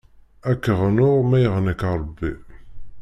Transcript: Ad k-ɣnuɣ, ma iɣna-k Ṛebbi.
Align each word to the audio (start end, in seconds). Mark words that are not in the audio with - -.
Ad 0.49 0.57
k-ɣnuɣ, 0.63 1.15
ma 1.29 1.37
iɣna-k 1.45 1.81
Ṛebbi. 1.99 2.33